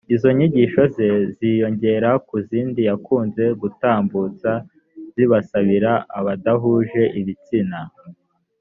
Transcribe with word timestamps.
izo 0.15 0.29
nyigisho 0.37 0.81
zaje 0.93 1.09
ziyongera 1.35 2.09
ku 2.27 2.35
zindi 2.47 2.81
yakunze 2.89 3.43
gutambutsa 3.61 4.51
zibasira 5.13 5.91
abadahuje 6.17 7.03
ibitsina 7.19 7.79